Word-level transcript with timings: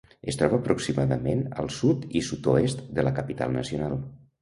Es 0.31 0.37
troba 0.37 0.55
aproximadament 0.63 1.45
al 1.65 1.71
sud 1.77 2.09
i 2.09 2.25
sud-oest 2.31 2.85
de 2.99 3.09
la 3.09 3.17
capital 3.23 3.59
nacional. 3.63 3.99